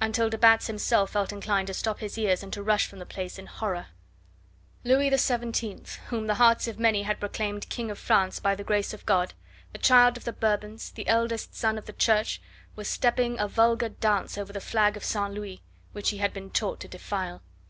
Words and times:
until 0.00 0.30
de 0.30 0.38
Batz 0.38 0.66
himself 0.66 1.10
felt 1.10 1.30
inclined 1.30 1.66
to 1.66 1.74
stop 1.74 1.98
his 2.00 2.16
ears 2.16 2.42
and 2.42 2.50
to 2.54 2.62
rush 2.62 2.86
from 2.86 2.98
the 3.00 3.04
place 3.04 3.38
in 3.38 3.44
horror. 3.44 3.88
Louis 4.82 5.14
XVII, 5.14 5.82
whom 6.08 6.26
the 6.26 6.36
hearts 6.36 6.66
of 6.66 6.78
many 6.78 7.02
had 7.02 7.20
proclaimed 7.20 7.68
King 7.68 7.90
of 7.90 7.98
France 7.98 8.40
by 8.40 8.54
the 8.54 8.64
grace 8.64 8.94
of 8.94 9.04
God, 9.04 9.34
the 9.72 9.78
child 9.78 10.16
of 10.16 10.24
the 10.24 10.32
Bourbons, 10.32 10.90
the 10.92 11.06
eldest 11.06 11.54
son 11.54 11.76
of 11.76 11.84
the 11.84 11.92
Church, 11.92 12.40
was 12.74 12.88
stepping 12.88 13.38
a 13.38 13.46
vulgar 13.46 13.90
dance 13.90 14.38
over 14.38 14.54
the 14.54 14.58
flag 14.62 14.96
of 14.96 15.04
St. 15.04 15.34
Louis, 15.34 15.60
which 15.92 16.08
he 16.08 16.16
had 16.16 16.32
been 16.32 16.48
taught 16.48 16.80
to 16.80 16.88
defile. 16.88 17.42